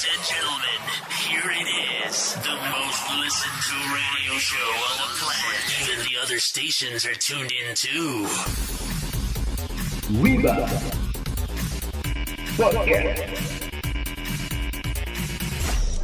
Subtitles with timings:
[0.00, 0.80] Ladies and gentlemen,
[1.28, 2.32] here it is.
[2.36, 5.60] The most listened to radio show on the planet.
[5.82, 8.24] Even the other stations are tuned in too.
[10.16, 10.56] Wiba
[12.56, 13.28] Podcast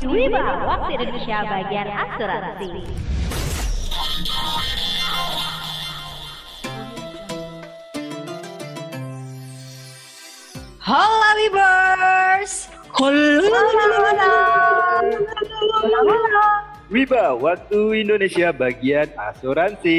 [0.05, 2.85] Wiba, waktu Indonesia bagian asuransi.
[10.85, 12.16] Hola Wibers.
[12.97, 13.45] Hola.
[16.87, 19.99] Wiba Waktu Indonesia bagian asuransi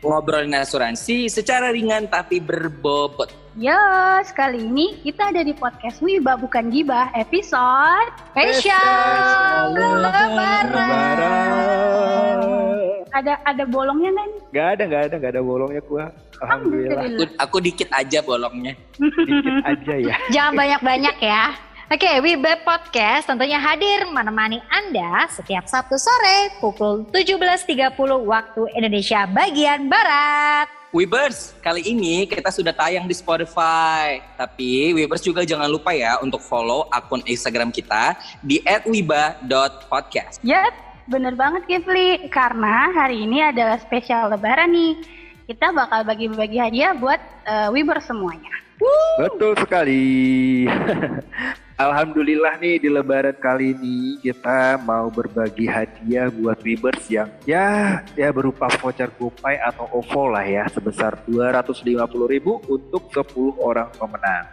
[0.00, 3.28] ngobrolin asuransi secara ringan tapi berbobot.
[3.58, 10.64] Yes, kali ini kita ada di podcast Wiba bukan Gibah episode Spesial Lebaran.
[10.72, 12.00] Lebaran
[13.10, 14.40] ada ada bolongnya nggak nih?
[14.50, 16.04] Gak ada, gak ada, gak ada bolongnya gua
[16.40, 18.72] Alhamdulillah Aku, aku dikit aja bolongnya.
[18.96, 21.44] Dikit aja ya Jangan banyak-banyak ya.
[21.90, 27.98] Oke, Wiba Podcast tentunya hadir menemani Anda setiap Sabtu sore pukul 17.30
[28.30, 30.70] waktu Indonesia bagian Barat.
[30.94, 34.22] Webers, kali ini kita sudah tayang di Spotify.
[34.38, 40.38] Tapi Webers juga jangan lupa ya untuk follow akun Instagram kita di @wiba.podcast.
[40.46, 40.70] Yap,
[41.10, 42.30] bener banget Kifli.
[42.30, 44.94] Karena hari ini adalah spesial Lebaran nih.
[45.50, 47.18] Kita bakal bagi-bagi hadiah buat
[47.50, 48.69] eh, Wiber semuanya.
[49.20, 50.04] Betul sekali
[51.80, 58.28] Alhamdulillah nih di lebaran kali ini kita mau berbagi hadiah buat Wibers yang ya ya
[58.36, 64.44] berupa voucher GoPay atau OVO lah ya sebesar 250.000 untuk 10 orang pemenang.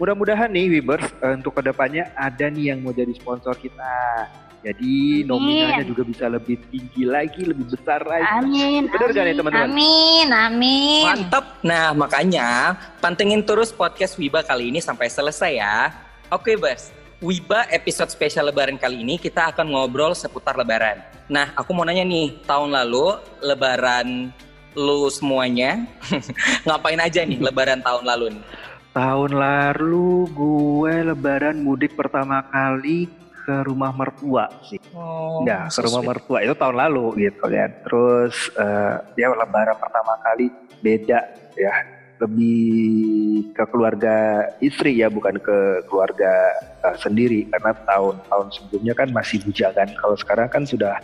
[0.00, 4.28] Mudah-mudahan nih Wibers eh, untuk ke depannya ada nih yang mau jadi sponsor kita.
[4.62, 5.26] Jadi Amin.
[5.26, 8.30] nominalnya juga bisa lebih tinggi lagi, lebih besar lagi.
[8.30, 8.86] Amin.
[8.86, 9.38] Bener gak nih amin.
[9.42, 9.68] teman-teman?
[9.68, 11.04] Amin, amin.
[11.10, 11.44] Mantap.
[11.66, 15.90] Nah, makanya pantengin terus podcast Wiba kali ini sampai selesai ya.
[16.30, 16.94] Oke, Bas.
[17.18, 21.02] Wiba episode spesial lebaran kali ini kita akan ngobrol seputar lebaran.
[21.26, 24.30] Nah, aku mau nanya nih, tahun lalu lebaran
[24.72, 25.84] lu semuanya
[26.66, 28.44] ngapain aja nih lebaran tahun lalu nih?
[28.92, 34.76] Tahun lalu gue lebaran mudik pertama kali ke rumah mertua sih.
[34.92, 37.72] Oh, ya, ke rumah mertua itu tahun lalu gitu kan.
[37.88, 40.52] Terus eh, ya lebaran pertama kali
[40.84, 41.24] beda
[41.56, 41.72] ya.
[42.20, 46.52] Lebih ke keluarga istri ya, bukan ke keluarga
[46.84, 49.88] eh, sendiri karena tahun-tahun sebelumnya kan masih bujangan.
[49.96, 51.00] Kalau sekarang kan sudah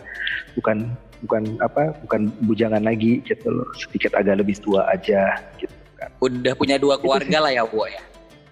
[0.53, 0.93] bukan
[1.25, 1.97] bukan apa?
[2.05, 3.65] bukan bujangan lagi gitu loh.
[3.73, 6.09] Sedikit agak lebih tua aja gitu kan.
[6.23, 8.01] Udah punya dua keluarga lah ya, Bu ya.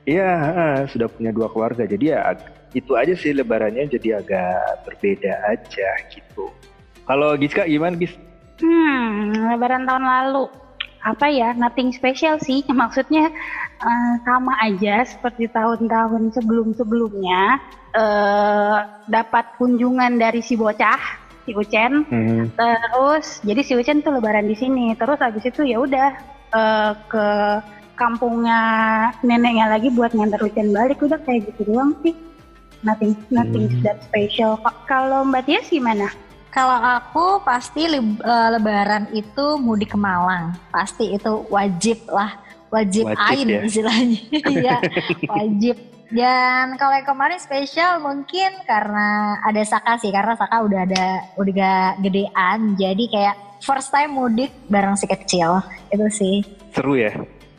[0.08, 1.84] Iya, ah, sudah punya dua keluarga.
[1.84, 2.36] Jadi ya
[2.76, 6.52] itu aja sih lebarannya jadi agak berbeda aja gitu.
[7.08, 8.16] Kalau Giska gimana Gis?
[8.60, 10.46] Hmm, lebaran tahun lalu.
[11.04, 12.64] Apa ya, nothing special sih.
[12.72, 13.32] Maksudnya
[13.84, 17.60] eh, sama aja seperti tahun-tahun sebelum-sebelumnya.
[17.98, 21.00] eh dapat kunjungan dari si bocah,
[21.48, 22.04] si Ucen.
[22.06, 22.52] Hmm.
[22.54, 24.92] Terus jadi si Ucen tuh lebaran di sini.
[25.00, 27.28] Terus habis itu ya udah eh, ke
[27.98, 28.62] kampungnya
[29.22, 31.02] neneknya lagi buat nganter Ucen balik.
[31.02, 32.14] Udah kayak gitu doang sih.
[32.86, 33.82] Nothing, nothing Hmm.
[33.82, 34.62] that special.
[34.86, 36.14] Kalau Mbak Tias gimana?
[36.48, 40.54] Kalau aku pasti lib- eh, lebaran itu mudik ke Malang.
[40.70, 42.38] Pasti itu wajib lah.
[42.68, 43.60] Wajib, Wajib ain ya.
[43.64, 44.20] istilahnya.
[44.54, 44.78] Iya,
[45.34, 45.76] wajib.
[46.08, 50.12] Dan kalau yang kemarin spesial mungkin karena ada Saka sih.
[50.12, 52.80] Karena Saka udah ada, udah gak gedean.
[52.80, 55.60] Jadi kayak first time mudik bareng si kecil.
[55.92, 56.46] Itu sih.
[56.72, 57.12] Seru ya?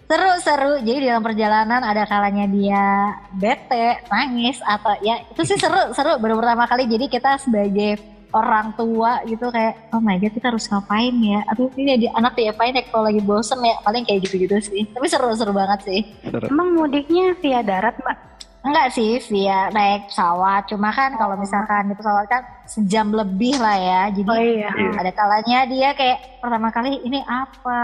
[0.09, 0.81] Seru-seru.
[0.81, 6.41] Jadi dalam perjalanan ada kalanya dia bete, nangis atau ya itu sih seru, seru baru
[6.41, 6.88] pertama kali.
[6.88, 11.44] Jadi kita sebagai orang tua gitu kayak oh my god kita harus ngapain ya?
[11.53, 13.76] Aduh ini jadi anak diapain ya kalau lagi bosen ya?
[13.84, 14.88] Paling kayak gitu-gitu sih.
[14.88, 16.00] Tapi seru-seru banget sih.
[16.25, 16.48] Seru.
[16.48, 18.28] Emang mudiknya via darat, Mbak?
[18.68, 20.68] Enggak sih via naik pesawat.
[20.68, 24.02] Cuma kan kalau misalkan di pesawat kan sejam lebih lah ya.
[24.12, 24.68] Jadi Oh iya.
[24.68, 24.90] Iya.
[24.94, 27.80] ada kalanya dia kayak pertama kali ini apa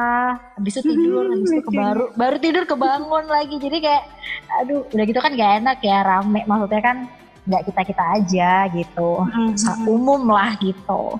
[0.55, 4.03] habis itu tidur Hmm, habis itu kebaru baru tidur kebangun lagi jadi kayak
[4.55, 6.97] aduh udah gitu kan gak enak ya rame maksudnya kan
[7.45, 9.11] nggak kita kita aja gitu.
[9.55, 11.17] Sa- umum lah gitu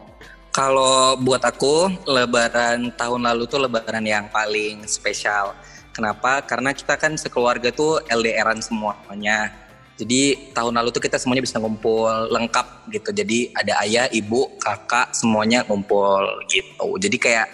[0.49, 5.51] Kalau buat aku, lebaran tahun lalu tuh lebaran yang paling spesial.
[5.95, 6.43] Kenapa?
[6.43, 9.55] Karena kita kan sekeluarga tuh LDRan semuanya.
[9.95, 13.15] Jadi tahun lalu tuh kita semuanya bisa ngumpul lengkap gitu.
[13.15, 16.99] Jadi ada ayah, ibu, kakak, semuanya ngumpul gitu.
[16.99, 17.47] Jadi kayak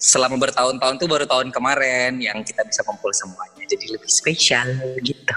[0.00, 3.68] selama bertahun-tahun tuh baru tahun kemarin yang kita bisa kumpul semuanya.
[3.68, 4.64] Jadi lebih spesial
[5.04, 5.36] gitu.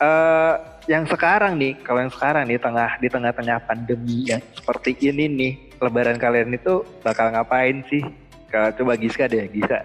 [0.00, 0.54] Eh,
[0.88, 5.52] yang sekarang nih, kalau yang sekarang nih tengah di tengah-tengah pandemi yang seperti ini nih,
[5.80, 8.04] lebaran kalian itu bakal ngapain sih?
[8.52, 9.84] Kalau coba Giska deh, Giska.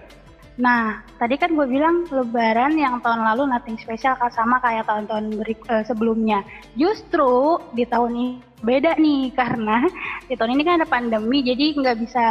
[0.60, 5.40] Nah, tadi kan gue bilang lebaran yang tahun lalu nothing special kan sama kayak tahun-tahun
[5.72, 6.44] uh, sebelumnya.
[6.76, 8.30] Justru di tahun ini
[8.60, 9.88] beda nih karena
[10.28, 12.26] di tahun ini kan ada pandemi jadi nggak bisa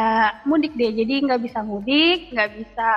[0.44, 0.92] mudik deh.
[0.92, 2.88] Jadi nggak bisa mudik, nggak bisa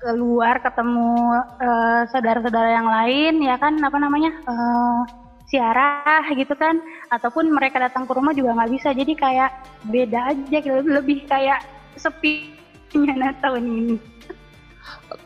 [0.00, 1.12] keluar ketemu
[1.60, 5.04] uh, saudara-saudara yang lain ya kan apa namanya uh,
[5.44, 6.80] siarah gitu kan
[7.12, 9.50] ataupun mereka datang ke rumah juga nggak bisa jadi kayak
[9.92, 11.60] beda aja lebih kayak
[12.00, 14.19] sepinya nah tahun ini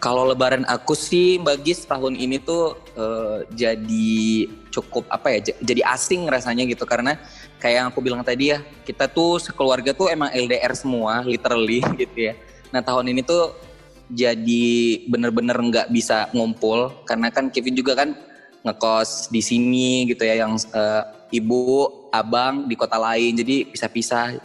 [0.04, 5.80] kalau lebaran aku sih Mbak Gis tahun ini tuh uh, jadi cukup apa ya jadi
[5.96, 6.84] asing rasanya gitu.
[6.84, 7.16] Karena
[7.56, 12.28] kayak yang aku bilang tadi ya kita tuh sekeluarga tuh emang LDR semua literally gitu
[12.28, 12.36] ya.
[12.68, 13.56] Nah tahun ini tuh
[14.12, 14.68] jadi
[15.08, 16.92] bener-bener nggak bisa ngumpul.
[17.08, 18.12] Karena kan Kevin juga kan
[18.60, 23.40] ngekos di sini gitu ya yang uh, ibu abang di kota lain.
[23.40, 24.36] Jadi pisah-pisah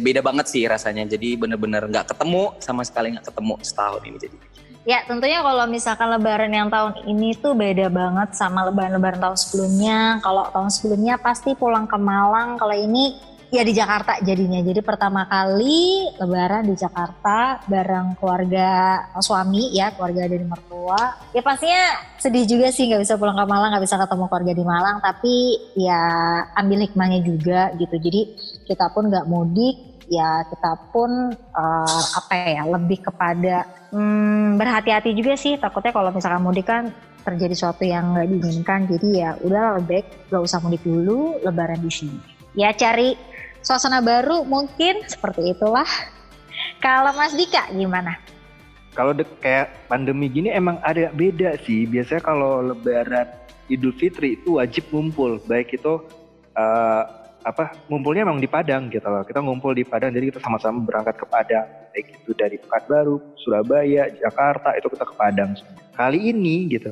[0.00, 1.04] beda banget sih rasanya.
[1.04, 4.53] Jadi bener-bener nggak ketemu sama sekali nggak ketemu setahun ini jadi
[4.84, 10.20] Ya tentunya kalau misalkan lebaran yang tahun ini tuh beda banget sama lebaran-lebaran tahun sebelumnya.
[10.20, 13.16] Kalau tahun sebelumnya pasti pulang ke Malang, kalau ini
[13.48, 14.60] ya di Jakarta jadinya.
[14.60, 21.30] Jadi pertama kali lebaran di Jakarta bareng keluarga suami ya, keluarga dari mertua.
[21.30, 24.64] Ya pastinya sedih juga sih nggak bisa pulang ke Malang, nggak bisa ketemu keluarga di
[24.66, 24.96] Malang.
[25.00, 25.34] Tapi
[25.80, 26.02] ya
[26.60, 27.96] ambil hikmahnya juga gitu.
[27.96, 28.20] Jadi
[28.68, 35.34] kita pun nggak mudik, ya kita pun uh, apa ya lebih kepada hmm, berhati-hati juga
[35.38, 35.56] sih.
[35.56, 36.92] Takutnya kalau misalkan mudik kan
[37.24, 38.80] terjadi sesuatu yang nggak diinginkan.
[38.88, 42.18] Jadi ya udah lebih gak usah mudik dulu, lebaran di sini.
[42.54, 43.16] Ya cari
[43.64, 45.88] suasana baru mungkin seperti itulah.
[46.78, 48.20] Kalau Mas Dika gimana?
[48.94, 49.10] Kalau
[49.42, 51.82] kayak pandemi gini emang ada beda sih.
[51.88, 53.26] Biasanya kalau Lebaran
[53.66, 55.98] Idul Fitri itu wajib ngumpul, baik itu
[56.54, 59.22] uh, apa ngumpulnya emang di Padang gitu loh.
[59.22, 64.08] Kita ngumpul di Padang, jadi kita sama-sama berangkat ke Padang, baik itu dari Pekanbaru, Surabaya,
[64.16, 65.52] Jakarta, itu kita ke Padang.
[65.94, 66.90] Kali ini gitu,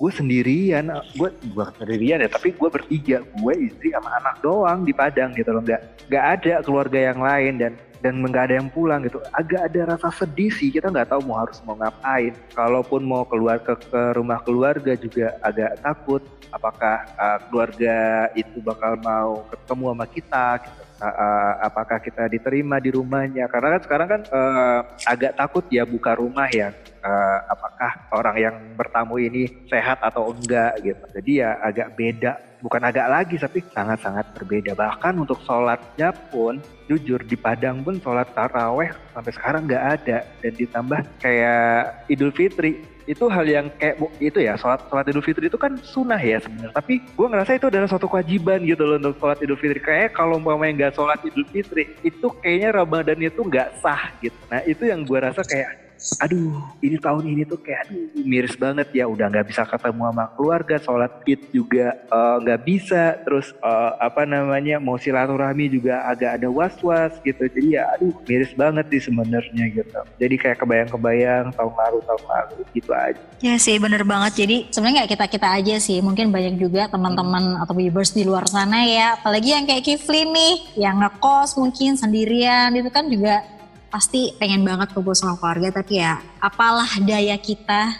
[0.00, 4.96] gue sendirian gue gue sendirian ya tapi gue bertiga gue istri sama anak doang di
[4.96, 9.04] Padang gitu loh nggak nggak ada keluarga yang lain dan dan nggak ada yang pulang
[9.04, 9.20] gitu.
[9.32, 12.32] Agak ada rasa sedih sih kita nggak tahu mau harus mau ngapain.
[12.52, 18.98] Kalaupun mau keluar ke, ke rumah keluarga juga agak takut apakah uh, keluarga itu bakal
[18.98, 23.48] mau ketemu sama kita gitu uh, apakah kita diterima di rumahnya.
[23.48, 26.70] Karena kan sekarang kan uh, agak takut ya buka rumah ya
[27.02, 31.04] uh, apakah orang yang bertamu ini sehat atau enggak gitu.
[31.16, 34.76] Jadi ya agak beda bukan agak lagi tapi sangat-sangat berbeda.
[34.76, 40.18] Bahkan untuk sholatnya pun jujur di Padang pun sholat taraweh sampai sekarang nggak ada.
[40.42, 45.50] Dan ditambah kayak Idul Fitri itu hal yang kayak itu ya sholat sholat idul fitri
[45.50, 46.70] itu kan sunnah ya sebenarnya.
[46.78, 49.82] Tapi gue ngerasa itu adalah suatu kewajiban gitu loh untuk sholat idul fitri.
[49.82, 54.38] Kayak kalau main nggak sholat idul fitri itu kayaknya ramadan itu nggak sah gitu.
[54.46, 55.89] Nah itu yang gue rasa kayak
[56.20, 59.04] aduh ini tahun ini tuh kayak aduh miris banget ya.
[59.04, 63.04] Udah nggak bisa ketemu sama keluarga sholat id juga eh, nggak uh, bisa.
[63.24, 67.44] Terus uh, apa namanya mau silaturahmi juga agak ada was was gitu.
[67.46, 70.00] Jadi ya aduh miris banget sih sebenarnya gitu.
[70.16, 73.20] Jadi kayak kebayang-kebayang tahun lalu tahun lalu gitu aja.
[73.40, 74.44] Ya sih bener banget.
[74.44, 75.98] Jadi sebenarnya nggak kita kita aja sih.
[76.00, 77.62] Mungkin banyak juga teman-teman hmm.
[77.62, 79.20] atau viewers di luar sana ya.
[79.20, 82.72] Apalagi yang kayak Kifli nih yang ngekos mungkin sendirian.
[82.76, 83.59] Itu kan juga
[83.90, 87.90] pasti pengen banget kumpul sama keluarga tapi ya apalah daya kita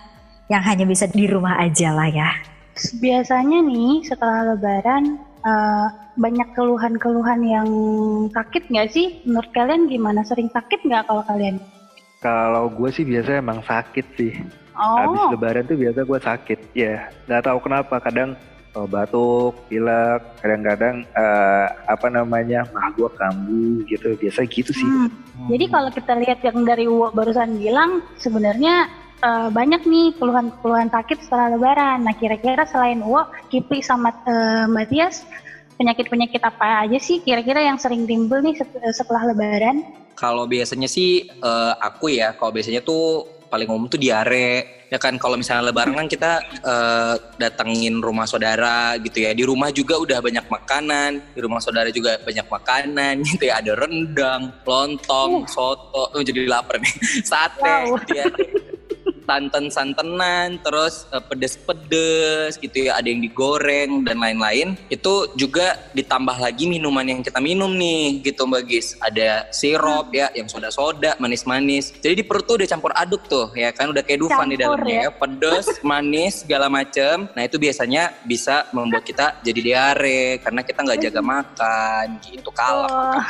[0.51, 2.31] yang hanya bisa di rumah aja lah ya.
[2.99, 5.87] Biasanya nih setelah lebaran uh,
[6.19, 7.69] banyak keluhan-keluhan yang
[8.35, 9.23] sakit nggak sih?
[9.27, 10.27] Menurut kalian gimana?
[10.27, 11.63] Sering sakit nggak kalau kalian?
[12.21, 14.33] Kalau gue sih biasa emang sakit sih.
[14.75, 14.97] Oh.
[14.97, 16.59] Habis lebaran tuh biasa gue sakit.
[16.75, 17.97] Ya, nggak tahu kenapa.
[18.03, 18.35] Kadang
[18.75, 24.87] oh, batuk, pilek, kadang-kadang uh, apa namanya mah gue kambuh gitu, biasa gitu sih.
[24.87, 25.11] Hmm.
[25.11, 25.49] Hmm.
[25.51, 28.87] Jadi kalau kita lihat yang dari Uwo barusan bilang, sebenarnya
[29.25, 32.07] uh, banyak nih keluhan-keluhan sakit setelah Lebaran.
[32.07, 35.27] Nah kira-kira selain Uwo, Kipri sama uh, Mbak Tias,
[35.81, 38.55] penyakit-penyakit apa aja sih kira-kira yang sering timbul nih
[38.93, 39.83] setelah Lebaran?
[40.15, 45.19] Kalau biasanya sih uh, aku ya, kalau biasanya tuh paling umum tuh diare ya kan?
[45.19, 49.35] Kalau misalnya lebaran kan kita uh, datengin rumah saudara gitu ya.
[49.35, 53.59] Di rumah juga udah banyak makanan di rumah saudara juga banyak makanan gitu ya.
[53.59, 55.51] Ada rendang lontong uh.
[55.51, 56.15] soto.
[56.15, 56.95] Oh, jadi lapar nih.
[57.31, 57.99] Sate wow.
[58.07, 58.27] gitu ya
[59.25, 64.77] santan-santenan, terus uh, pedes-pedes gitu ya, ada yang digoreng dan lain-lain.
[64.89, 68.97] Itu juga ditambah lagi minuman yang kita minum nih gitu Mbak Gis.
[69.01, 71.95] Ada sirup ya, yang soda-soda, manis-manis.
[71.99, 74.97] Jadi di perut tuh udah campur aduk tuh ya kan, udah kayak Dufan di dalamnya
[74.97, 75.03] ya.
[75.09, 75.11] ya.
[75.15, 77.31] Pedes, manis, segala macem.
[77.33, 82.91] Nah itu biasanya bisa membuat kita jadi diare karena kita nggak jaga makan gitu kalap.
[82.91, 83.23] Oh.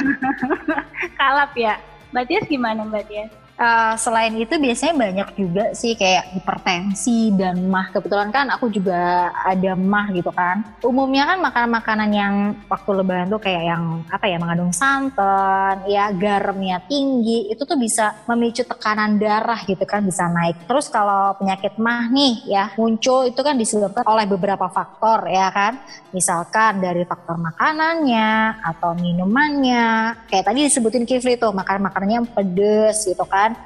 [1.21, 1.79] kalap ya.
[2.11, 3.31] Mbak Tias gimana Mbak Tias?
[3.61, 7.93] Uh, selain itu biasanya banyak juga sih kayak hipertensi dan mah.
[7.93, 10.64] Kebetulan kan aku juga ada mah gitu kan.
[10.81, 12.35] Umumnya kan makanan-makanan yang
[12.73, 18.25] waktu lebaran tuh kayak yang apa ya mengandung santan, ya garamnya tinggi, itu tuh bisa
[18.25, 20.64] memicu tekanan darah gitu kan bisa naik.
[20.64, 25.76] Terus kalau penyakit mah nih ya muncul itu kan disebabkan oleh beberapa faktor ya kan.
[26.17, 30.17] Misalkan dari faktor makanannya atau minumannya.
[30.33, 33.59] Kayak tadi disebutin Kifli tuh makan-makanannya pedes gitu kan kan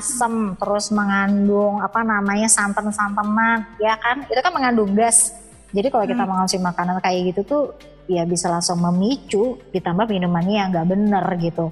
[0.00, 5.36] asam terus mengandung apa namanya santan-santanan ya kan itu kan mengandung gas
[5.76, 6.30] jadi kalau kita hmm.
[6.32, 7.64] mengonsumsi makanan kayak gitu tuh
[8.08, 11.68] ya bisa langsung memicu ditambah minumannya yang nggak bener gitu.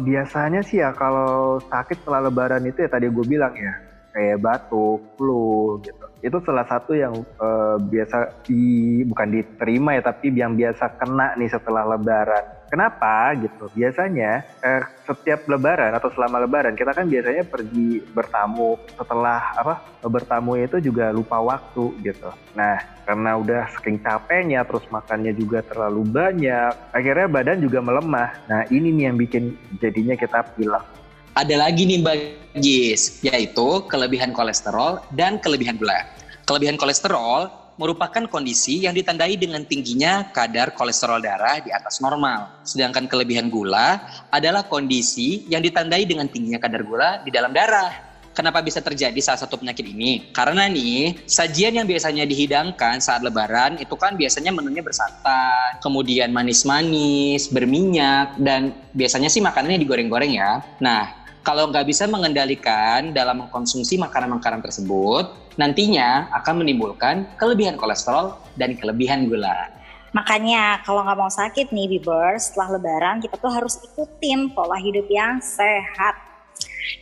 [0.00, 3.76] biasanya sih ya kalau sakit setelah lebaran itu ya tadi gue bilang ya
[4.18, 6.06] kayak batuk, flu gitu.
[6.18, 11.46] Itu salah satu yang uh, biasa di bukan diterima ya tapi yang biasa kena nih
[11.46, 13.64] setelah lebaran Kenapa gitu?
[13.72, 20.60] Biasanya eh, setiap lebaran atau selama lebaran kita kan biasanya pergi bertamu setelah apa bertamu
[20.60, 22.28] itu juga lupa waktu gitu.
[22.52, 22.76] Nah
[23.08, 28.36] karena udah saking capeknya terus makannya juga terlalu banyak akhirnya badan juga melemah.
[28.52, 30.97] Nah ini nih yang bikin jadinya kita pilek.
[31.38, 32.18] Ada lagi nih Mbak
[32.58, 36.02] Gis, yaitu kelebihan kolesterol dan kelebihan gula.
[36.42, 37.46] Kelebihan kolesterol
[37.78, 42.50] merupakan kondisi yang ditandai dengan tingginya kadar kolesterol darah di atas normal.
[42.66, 44.02] Sedangkan kelebihan gula
[44.34, 48.10] adalah kondisi yang ditandai dengan tingginya kadar gula di dalam darah.
[48.34, 50.30] Kenapa bisa terjadi salah satu penyakit ini?
[50.30, 57.50] Karena nih, sajian yang biasanya dihidangkan saat lebaran itu kan biasanya menunya bersantan, kemudian manis-manis,
[57.50, 60.62] berminyak, dan biasanya sih makanannya digoreng-goreng ya.
[60.78, 68.78] Nah, kalau nggak bisa mengendalikan dalam mengkonsumsi makanan-makanan tersebut, nantinya akan menimbulkan kelebihan kolesterol dan
[68.78, 69.72] kelebihan gula.
[70.16, 75.04] Makanya kalau nggak mau sakit nih Bibers, setelah lebaran kita tuh harus ikutin pola hidup
[75.12, 76.16] yang sehat.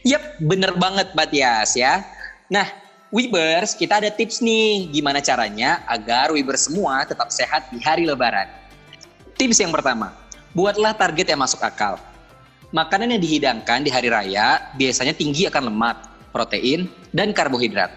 [0.03, 2.03] Yep, bener banget Mbak Tias ya.
[2.51, 2.67] Nah,
[3.15, 8.51] Wibers, kita ada tips nih gimana caranya agar Wibers semua tetap sehat di hari lebaran.
[9.39, 10.11] Tips yang pertama,
[10.51, 12.03] buatlah target yang masuk akal.
[12.75, 16.03] Makanan yang dihidangkan di hari raya biasanya tinggi akan lemak,
[16.35, 17.95] protein, dan karbohidrat.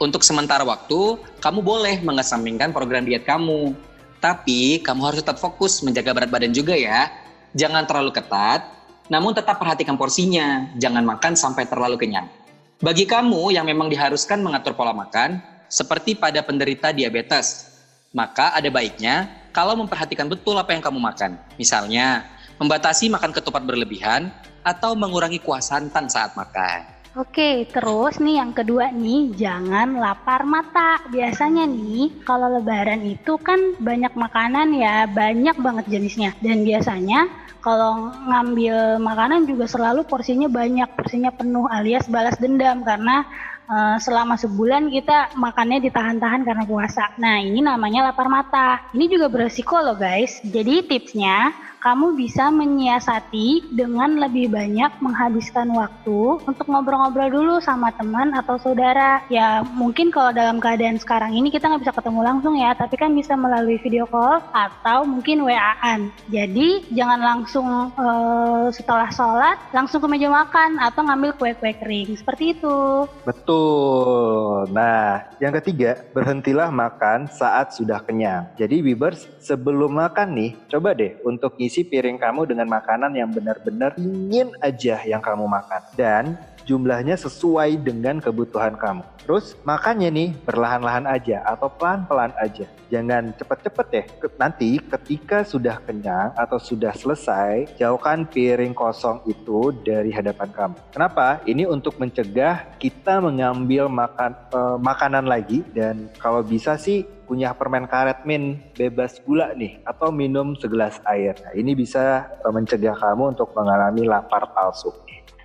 [0.00, 3.76] Untuk sementara waktu, kamu boleh mengesampingkan program diet kamu.
[4.16, 7.12] Tapi kamu harus tetap fokus menjaga berat badan juga ya.
[7.52, 8.64] Jangan terlalu ketat,
[9.12, 10.72] namun tetap perhatikan porsinya.
[10.80, 12.32] Jangan makan sampai terlalu kenyang.
[12.80, 17.68] Bagi kamu yang memang diharuskan mengatur pola makan, seperti pada penderita diabetes,
[18.16, 21.36] maka ada baiknya kalau memperhatikan betul apa yang kamu makan.
[21.60, 24.32] Misalnya, membatasi makan ketupat berlebihan
[24.66, 27.02] atau mengurangi kuah santan saat makan.
[27.12, 30.96] Oke, terus nih yang kedua nih, jangan lapar mata.
[31.12, 36.32] Biasanya nih, kalau lebaran itu kan banyak makanan ya, banyak banget jenisnya.
[36.40, 37.28] Dan biasanya
[37.60, 43.28] kalau ngambil makanan juga selalu porsinya banyak, porsinya penuh alias balas dendam karena
[43.68, 47.12] uh, selama sebulan kita makannya ditahan-tahan karena puasa.
[47.20, 48.88] Nah, ini namanya lapar mata.
[48.96, 50.40] Ini juga beresiko loh guys.
[50.48, 58.30] Jadi tipsnya kamu bisa menyiasati dengan lebih banyak menghabiskan waktu untuk ngobrol-ngobrol dulu sama teman
[58.38, 59.26] atau saudara.
[59.26, 63.10] Ya mungkin kalau dalam keadaan sekarang ini kita nggak bisa ketemu langsung ya, tapi kan
[63.10, 66.14] bisa melalui video call atau mungkin WA-an.
[66.30, 72.54] Jadi jangan langsung uh, setelah sholat langsung ke meja makan atau ngambil kue-kue kering seperti
[72.54, 73.10] itu.
[73.26, 74.70] Betul.
[74.70, 78.46] Nah, yang ketiga berhentilah makan saat sudah kenyang.
[78.54, 83.32] Jadi Bibers sebelum makan nih, coba deh untuk isi isi piring kamu dengan makanan yang
[83.32, 85.80] benar-benar ingin aja yang kamu makan.
[85.96, 86.36] Dan
[86.68, 89.00] jumlahnya sesuai dengan kebutuhan kamu.
[89.22, 92.66] Terus makannya nih perlahan-lahan aja atau pelan-pelan aja.
[92.90, 94.06] Jangan cepet-cepet deh.
[94.36, 100.76] Nanti ketika sudah kenyang atau sudah selesai, jauhkan piring kosong itu dari hadapan kamu.
[100.92, 101.40] Kenapa?
[101.48, 107.86] Ini untuk mencegah kita mengambil makan uh, makanan lagi dan kalau bisa sih punya permen
[107.86, 111.34] karet min bebas gula nih atau minum segelas air.
[111.42, 114.90] Nah, ini bisa uh, mencegah kamu untuk mengalami lapar palsu.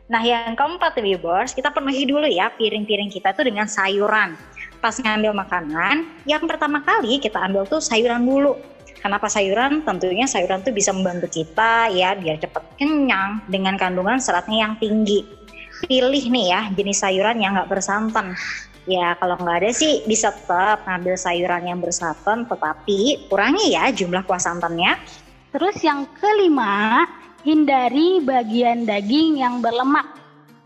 [0.08, 4.40] Nah yang keempat Wibors, kita penuhi dulu ya piring-piring kita tuh dengan sayuran.
[4.80, 8.56] Pas ngambil makanan, yang pertama kali kita ambil tuh sayuran dulu.
[9.04, 9.84] Kenapa sayuran?
[9.84, 15.28] Tentunya sayuran tuh bisa membantu kita ya biar cepat kenyang dengan kandungan seratnya yang tinggi.
[15.86, 18.34] Pilih nih ya jenis sayuran yang nggak bersantan
[18.88, 24.24] Ya kalau nggak ada sih bisa tetap ngambil sayuran yang bersantan tetapi kurangi ya jumlah
[24.24, 24.96] kuah santannya.
[25.52, 27.04] Terus yang kelima,
[27.44, 30.08] hindari bagian daging yang berlemak.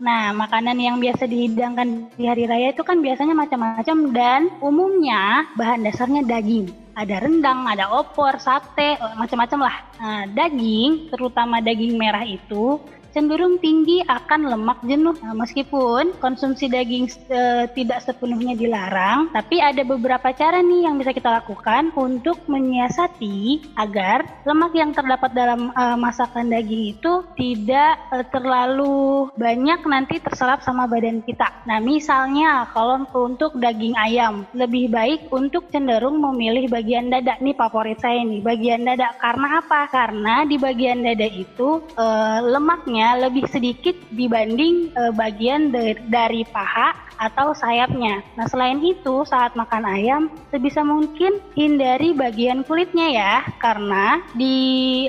[0.02, 5.86] Nah, makanan yang biasa dihidangkan di hari raya itu kan biasanya macam-macam dan umumnya bahan
[5.86, 6.70] dasarnya daging.
[6.98, 9.76] Ada rendang, ada opor, sate, macam-macam lah.
[10.02, 15.14] Nah, daging, terutama daging merah itu cenderung tinggi akan lemak jenuh.
[15.20, 21.12] Nah, meskipun konsumsi daging e, tidak sepenuhnya dilarang, tapi ada beberapa cara nih yang bisa
[21.12, 28.16] kita lakukan untuk menyiasati agar lemak yang terdapat dalam e, masakan daging itu tidak e,
[28.32, 31.68] terlalu banyak nanti terserap sama badan kita.
[31.68, 37.36] Nah, misalnya kalau untuk daging ayam, lebih baik untuk cenderung memilih bagian dada.
[37.44, 39.12] Nih favorit saya nih, bagian dada.
[39.20, 39.86] Karena apa?
[39.92, 42.06] Karena di bagian dada itu e,
[42.48, 48.22] lemaknya lebih sedikit dibanding e, bagian dari, dari paha atau sayapnya.
[48.34, 54.56] Nah, selain itu, saat makan ayam, sebisa mungkin hindari bagian kulitnya ya, karena di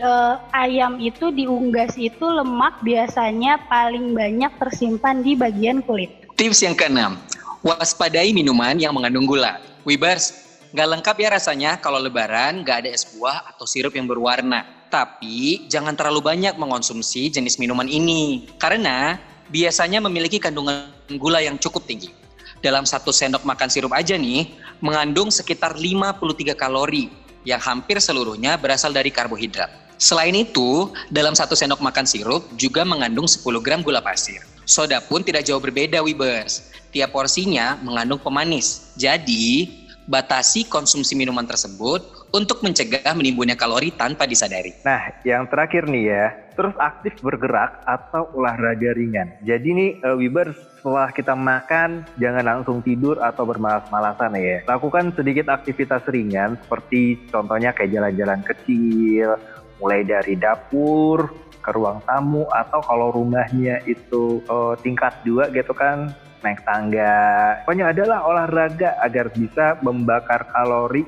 [0.01, 0.13] e,
[0.53, 6.09] ayam itu diunggas itu lemak biasanya paling banyak tersimpan di bagian kulit.
[6.37, 7.21] Tips yang keenam,
[7.61, 9.61] waspadai minuman yang mengandung gula.
[9.83, 14.65] Wibers, Nggak lengkap ya rasanya kalau lebaran nggak ada es buah atau sirup yang berwarna.
[14.93, 18.45] Tapi jangan terlalu banyak mengonsumsi jenis minuman ini.
[18.61, 19.17] Karena
[19.49, 22.13] biasanya memiliki kandungan gula yang cukup tinggi.
[22.61, 24.53] Dalam satu sendok makan sirup aja nih,
[24.85, 27.09] mengandung sekitar 53 kalori
[27.41, 29.97] yang hampir seluruhnya berasal dari karbohidrat.
[29.97, 34.45] Selain itu, dalam satu sendok makan sirup juga mengandung 10 gram gula pasir.
[34.63, 36.69] Soda pun tidak jauh berbeda, Wibers.
[36.93, 38.93] Tiap porsinya mengandung pemanis.
[38.93, 44.73] Jadi, batasi konsumsi minuman tersebut untuk mencegah menimbulnya kalori tanpa disadari.
[44.83, 46.25] Nah, yang terakhir nih ya,
[46.57, 49.31] terus aktif bergerak atau olahraga ringan.
[49.45, 54.57] Jadi nih, uh, Wibers, setelah kita makan, jangan langsung tidur atau bermalas-malasan ya.
[54.67, 59.37] Lakukan sedikit aktivitas ringan, seperti contohnya kayak jalan-jalan kecil,
[59.77, 61.31] mulai dari dapur,
[61.63, 66.11] ke ruang tamu, atau kalau rumahnya itu uh, tingkat dua gitu kan,
[66.43, 67.15] naik tangga.
[67.63, 71.07] Pokoknya adalah olahraga agar bisa membakar kalori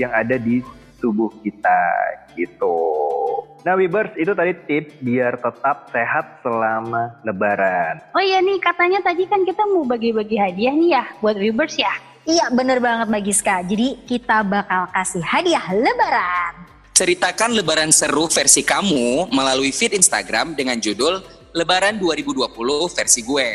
[0.00, 0.64] yang ada di
[0.98, 1.80] tubuh kita
[2.36, 2.76] gitu.
[3.60, 8.00] Nah Wibers itu tadi tips biar tetap sehat selama lebaran.
[8.16, 11.92] Oh iya nih katanya tadi kan kita mau bagi-bagi hadiah nih ya buat Wibers ya.
[12.24, 13.56] Iya bener banget Mbak Giska.
[13.64, 16.52] Jadi kita bakal kasih hadiah lebaran.
[16.96, 22.46] Ceritakan lebaran seru versi kamu melalui feed Instagram dengan judul Lebaran 2020
[22.92, 23.48] versi gue.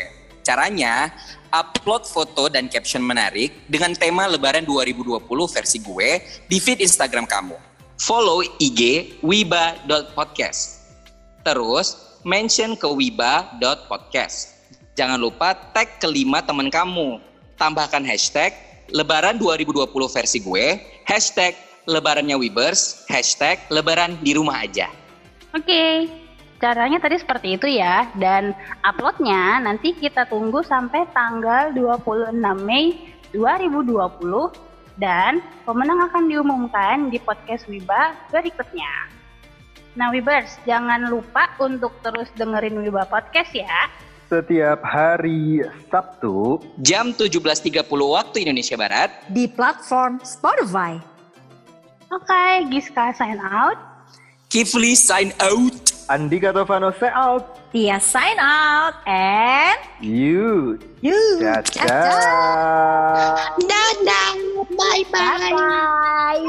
[0.46, 1.10] Caranya,
[1.50, 7.58] upload foto dan caption menarik dengan tema Lebaran 2020 versi gue di feed Instagram kamu.
[7.98, 10.86] Follow IG wiba.podcast.
[11.42, 14.70] Terus, mention ke wiba.podcast.
[14.94, 17.18] Jangan lupa tag kelima teman kamu.
[17.58, 18.54] Tambahkan hashtag
[18.94, 20.78] Lebaran 2020 versi gue,
[21.10, 21.58] hashtag
[21.90, 24.94] Lebarannya Wibers, hashtag Lebaran di rumah aja.
[25.58, 25.66] Oke.
[25.66, 26.25] Okay.
[26.66, 32.34] Caranya tadi seperti itu ya dan uploadnya nanti kita tunggu sampai tanggal 26
[32.66, 33.94] Mei 2020
[34.98, 39.14] dan pemenang akan diumumkan di podcast Wiba berikutnya.
[39.94, 43.86] Nah Wibers, jangan lupa untuk terus dengerin Wiba Podcast ya.
[44.26, 45.62] Setiap hari
[45.94, 50.98] Sabtu jam 17.30 waktu Indonesia Barat di platform Spotify.
[52.10, 53.78] Oke, okay, Giska sign out.
[54.50, 55.85] Kifli sign out.
[56.06, 57.58] Andika Tovano say out.
[57.74, 58.94] Tia sign out.
[59.10, 60.78] And you.
[61.02, 61.18] You.
[61.42, 61.82] Caca.
[63.58, 64.34] Dadah.
[64.78, 65.50] Bye bye.
[65.50, 66.46] Bye.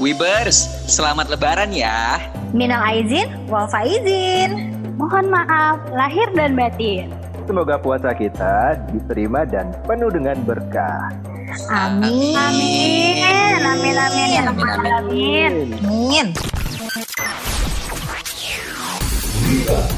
[0.00, 2.16] Wibers, selamat lebaran ya.
[2.56, 4.72] Minal aizin, wal faizin.
[4.96, 7.12] Mohon maaf lahir dan batin.
[7.44, 11.12] Semoga puasa kita diterima dan penuh dengan berkah.
[11.70, 12.36] Amin.
[12.36, 13.24] Amin.
[13.64, 14.92] Amin amin ya Amin, amin.
[14.92, 15.52] amin.
[15.84, 16.28] Amin.
[19.64, 19.90] Thank